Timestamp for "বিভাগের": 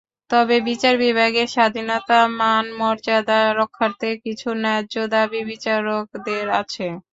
1.03-1.47